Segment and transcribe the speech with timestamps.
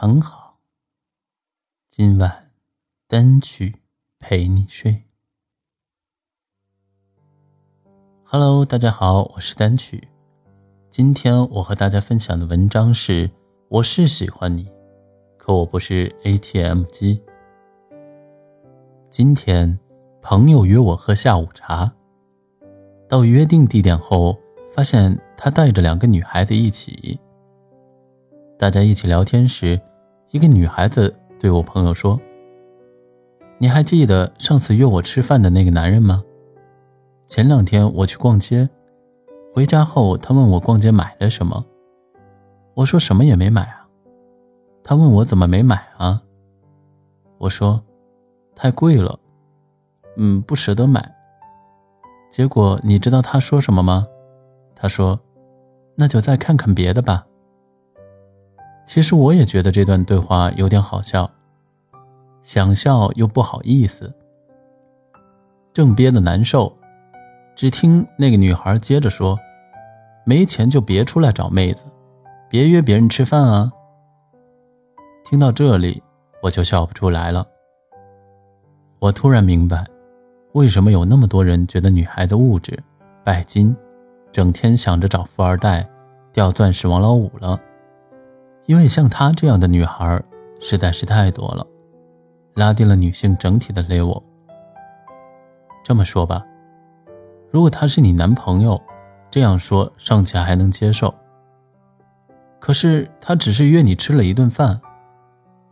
[0.00, 0.60] 很好。
[1.88, 2.52] 今晚
[3.08, 3.74] 单曲
[4.20, 5.02] 陪你睡。
[8.22, 10.06] Hello，大家好，我是单曲。
[10.88, 13.28] 今天我和大家分享的文章是：
[13.66, 14.70] 我是喜欢你，
[15.36, 17.20] 可我不是 ATM 机。
[19.10, 19.76] 今天
[20.22, 21.92] 朋友约我喝下午茶，
[23.08, 24.38] 到约定地点后，
[24.70, 27.18] 发现他带着两个女孩子一起。
[28.56, 29.80] 大家一起聊天时，
[30.30, 32.20] 一个女孩子对我朋友说
[33.56, 36.22] ：“你还记得上次约我吃饭的那个男人吗？
[37.26, 38.68] 前两天我去逛街，
[39.54, 41.64] 回家后他问我逛街买了什么，
[42.74, 43.88] 我说什么也没买啊。
[44.84, 46.22] 他问我怎么没买啊？
[47.38, 47.82] 我说
[48.54, 49.18] 太贵了，
[50.18, 51.14] 嗯，不舍得买。
[52.30, 54.06] 结果你知道他说什么吗？
[54.74, 55.18] 他说：
[55.94, 57.24] 那就再看看别的吧。”
[58.88, 61.30] 其实我也觉得这段对话有点好笑，
[62.42, 64.10] 想笑又不好意思，
[65.74, 66.74] 正憋得难受，
[67.54, 69.38] 只听那个女孩接着说
[70.24, 71.84] ：“没钱就别出来找妹子，
[72.48, 73.70] 别约别人吃饭啊。”
[75.22, 76.02] 听到这里，
[76.42, 77.46] 我就笑不出来了。
[79.00, 79.86] 我突然明白，
[80.52, 82.82] 为什么有那么多人觉得女孩子物质、
[83.22, 83.76] 拜金，
[84.32, 85.86] 整天想着找富二代、
[86.32, 87.60] 掉钻石王老五了。
[88.68, 90.22] 因为像她这样的女孩
[90.60, 91.66] 实在是太多了，
[92.54, 94.22] 拉低了女性整体的 level。
[95.82, 96.44] 这么说吧，
[97.50, 98.78] 如果他是你男朋友，
[99.30, 101.14] 这样说尚且还能接受。
[102.60, 104.78] 可是他只是约你吃了一顿饭，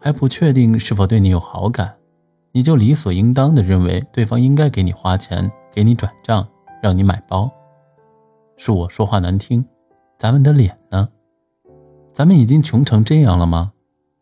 [0.00, 1.94] 还不确定是否对你有好感，
[2.52, 6.48] 你就理所应当的认为对方应该给你花钱、给你转账、
[6.82, 7.50] 让你买包。
[8.56, 9.62] 恕我说话难听，
[10.16, 11.06] 咱们的脸呢？
[12.16, 13.74] 咱们已经穷成这样了吗？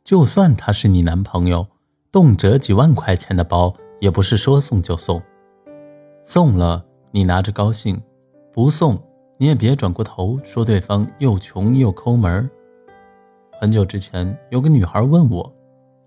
[0.02, 1.68] 就算他是你男朋友，
[2.10, 5.22] 动辄几万块钱的包，也不是说送就送。
[6.24, 8.02] 送了你拿着高兴，
[8.52, 9.00] 不送
[9.36, 12.50] 你也别转过头说对方又穷又抠门。
[13.60, 15.54] 很久之前，有个女孩问我，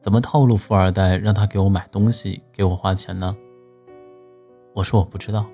[0.01, 3.33] 怎么套路富二代让他给我买东西，给我花钱呢？
[4.73, 5.45] 我说我不知道，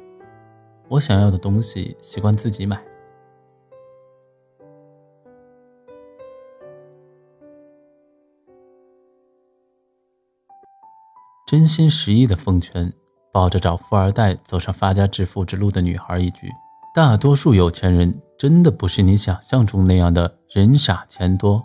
[0.90, 2.84] 我想要的东西习惯自己买。
[11.54, 12.92] 真心实意的奉劝
[13.32, 16.50] 抱着找富二代走上发家致富之路的女孩一句：
[16.96, 21.64] 大多数有钱人真的不是你想象中那样的人傻钱多，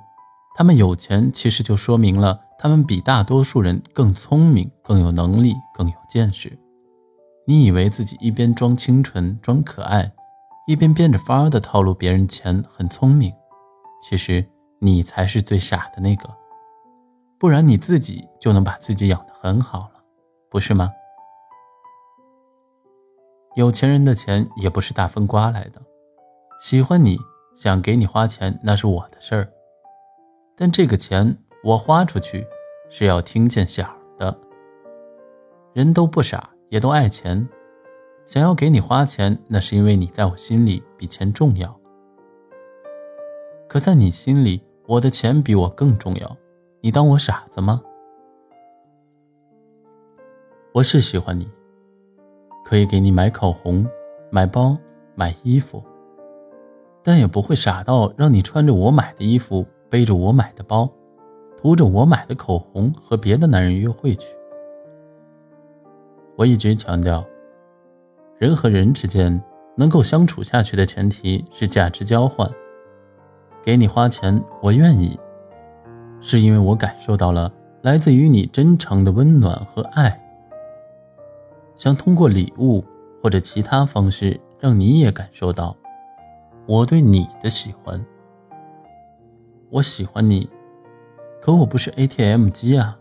[0.55, 6.53] 他们有钱其实就说明了他们比大多数人更聪明、更有能力、更有见识。
[7.47, 10.13] 你以为自己一边装清纯、装可爱，
[10.67, 13.33] 一边变着法儿的套路别人钱很聪明，
[14.03, 14.47] 其实
[14.81, 16.29] 你才是最傻的那个。
[17.39, 20.03] 不然你自己就能把自己养得很好了，
[20.51, 20.91] 不是吗？
[23.55, 25.81] 有钱人的钱也不是大风刮来的，
[26.61, 27.17] 喜欢你
[27.57, 29.53] 想给你花钱那是我的事儿，
[30.57, 32.45] 但这个钱我花出去
[32.91, 34.37] 是要听见响的。
[35.75, 37.49] 人都不傻，也都爱钱，
[38.27, 41.79] 想要给你花钱，那是因为你在我心里比钱重要。
[43.69, 46.37] 可在你心里，我的钱比我更重要。
[46.81, 47.83] 你当我傻子吗？
[50.73, 51.51] 我是喜欢你，
[52.65, 53.85] 可以给你买口红、
[54.31, 54.77] 买包、
[55.17, 55.83] 买衣服，
[57.03, 60.89] 但也不会傻到让你穿着我买的衣服、背着我买的包、
[61.57, 64.29] 涂着我买的口红和别的男人约会去。
[66.37, 67.25] 我一直强调，
[68.39, 69.43] 人和人之间
[69.77, 72.49] 能够相处下去的前提是价值交换。
[73.65, 75.19] 给你花钱，我愿意。
[76.21, 80.21] 是因为我感受到了来自于你真诚的温暖和爱，
[81.77, 82.85] 想通过礼物
[83.23, 85.77] 或者其他方式让你也感受到
[86.67, 88.05] 我对你的喜欢。
[89.71, 90.49] 我喜欢你，
[91.41, 92.99] 可我不是 ATM 机啊！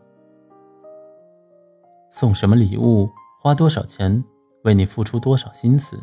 [2.12, 3.10] 送什么礼物，
[3.42, 4.24] 花多少钱，
[4.64, 6.00] 为你付出多少心思，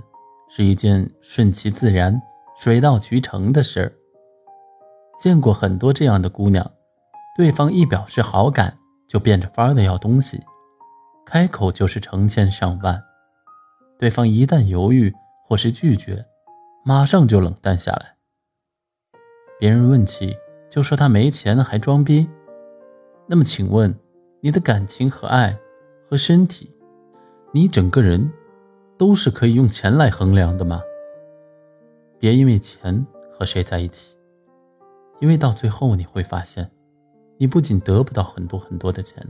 [0.48, 2.20] 是一件顺其自然、
[2.56, 3.92] 水到渠成的事儿。
[5.18, 6.70] 见过很多这样的姑娘。
[7.36, 8.78] 对方一表示好感，
[9.08, 10.40] 就变着法儿的要东西，
[11.26, 13.02] 开口就是成千上万。
[13.98, 15.12] 对方一旦犹豫
[15.44, 16.24] 或是拒绝，
[16.84, 18.14] 马上就冷淡下来。
[19.58, 20.36] 别人问起，
[20.70, 22.28] 就说他没钱还装逼。
[23.26, 23.92] 那么，请问，
[24.40, 25.58] 你的感情和爱
[26.08, 26.72] 和身体，
[27.50, 28.32] 你整个人，
[28.96, 30.80] 都是可以用钱来衡量的吗？
[32.20, 34.16] 别因为钱和谁在一起，
[35.18, 36.70] 因为到最后你会发现。
[37.36, 39.24] 你不仅得不到很多很多的钱，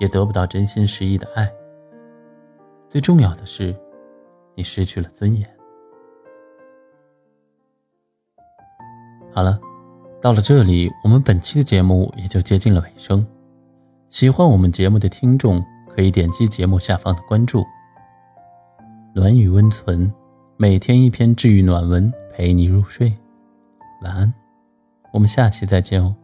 [0.00, 1.52] 也得不到真心实意的爱。
[2.88, 3.74] 最重要的是，
[4.54, 5.48] 你失去了尊严。
[9.34, 9.58] 好了，
[10.20, 13.26] 到了这里，我们本期的节目也就接近了尾声。
[14.10, 17.64] 喜欢我们节目的听众可以点击节目下方的关注。
[19.14, 20.12] 暖雨温存，
[20.56, 23.10] 每天一篇治愈暖文，陪你入睡。
[24.02, 24.34] 晚安，
[25.12, 26.14] 我们下期再见哦。